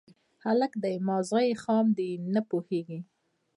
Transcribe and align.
_هلک 0.45 0.73
دی، 0.83 0.95
ماغزه 1.07 1.39
يې 1.47 1.53
خام 1.63 1.85
دي، 1.97 2.09
نه 2.33 2.41
پوهېږي. 2.49 2.99